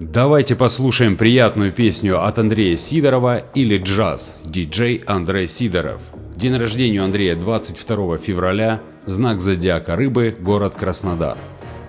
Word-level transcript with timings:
Давайте 0.00 0.54
послушаем 0.54 1.16
приятную 1.16 1.72
песню 1.72 2.24
от 2.24 2.38
Андрея 2.38 2.76
Сидорова 2.76 3.38
или 3.54 3.78
джаз, 3.78 4.36
диджей 4.44 5.02
Андрей 5.06 5.48
Сидоров. 5.48 6.00
День 6.36 6.56
рождения 6.56 7.02
Андрея 7.02 7.34
22 7.34 8.18
февраля, 8.18 8.80
знак 9.06 9.40
зодиака 9.40 9.96
рыбы, 9.96 10.36
город 10.38 10.76
Краснодар. 10.76 11.36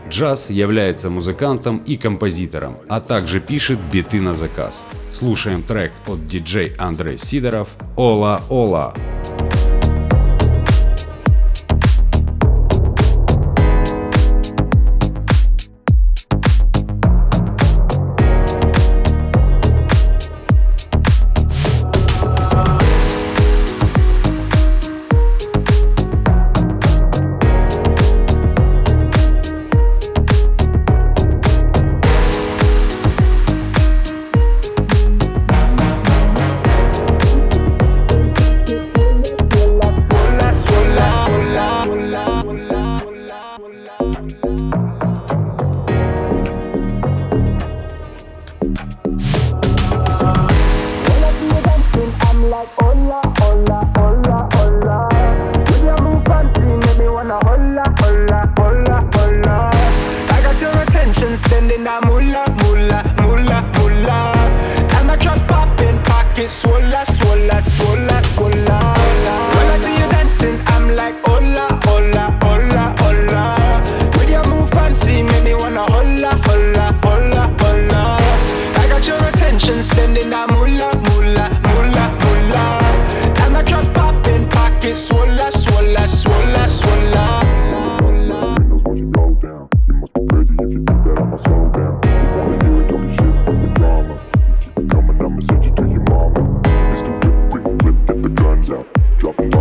Джаз 0.10 0.50
является 0.50 1.12
музыкантом 1.12 1.84
и 1.86 1.98
композитором, 1.98 2.78
а 2.88 3.00
также 3.00 3.40
пишет 3.40 3.78
биты 3.94 4.20
на 4.20 4.34
заказ. 4.34 4.84
Слушаем 5.12 5.62
трек 5.62 5.92
от 6.08 6.26
диджей 6.26 6.74
Андрей 6.80 7.20
Сидоров 7.20 7.76
«Ола 7.96 8.42
Ола». 8.50 8.96
sola, 66.60 67.06
sola, 67.22 67.64
sola, 67.78 68.22
sola. 68.36 68.80
When 69.56 69.68
I 69.72 69.80
see 69.82 69.96
you 70.00 70.08
dancing, 70.12 70.60
I'm 70.68 70.94
like, 70.96 71.16
hola, 71.26 71.68
hola, 71.86 72.26
hola, 72.44 72.96
hola. 73.00 73.46
With 74.18 74.30
your 74.30 74.44
move 74.52 74.70
fancy, 74.72 75.24
make 75.24 75.44
me 75.46 75.54
wanna 75.54 75.86
hola, 75.94 76.32
hola, 76.48 76.86
hola, 77.04 77.44
hola. 77.62 78.18
I 78.76 78.88
got 78.90 79.08
your 79.08 79.24
attention, 79.30 79.84
standing 79.84 80.30
that 80.32 80.50
moolah, 80.52 80.92
moolah, 81.08 81.50
moolah, 81.68 82.08
moolah. 82.24 83.42
And 83.42 83.54
my 83.54 83.64
trust 83.64 83.94
popping, 83.94 84.48
pocket, 84.50 84.98
swola, 84.98 85.48
swola, 85.64 86.04
swola, 86.08 86.64
swola. 86.68 86.89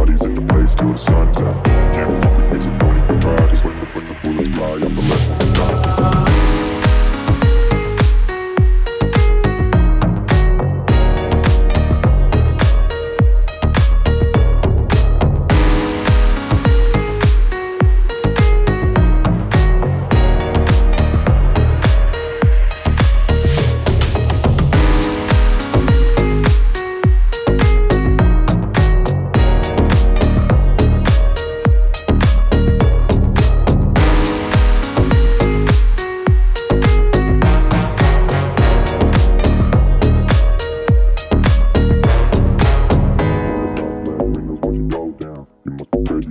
Bodies 0.09 0.23
in 0.23 0.35
the 0.35 0.53
place 0.53 0.75
till 0.75 0.93
the 0.93 0.99
sun's 0.99 1.37
out. 1.39 1.65
Can't 1.65 2.25
fuck 2.25 2.39
with 2.39 2.53
me, 2.53 2.61
so 2.61 2.79
don't 2.79 2.97
even 2.97 3.21
try. 3.21 3.39
When 3.65 3.79
the, 3.81 3.87
when 3.87 4.09
the 4.09 4.15
bullets 4.23 4.51
fly, 4.57 4.73
I'm 4.73 4.95
the 4.95 5.18